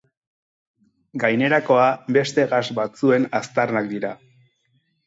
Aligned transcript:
Gainerakoa 1.25 1.85
beste 2.17 2.47
gas 2.55 2.65
batzuen 2.81 3.33
aztarnak 3.43 3.93
dira. 3.97 4.15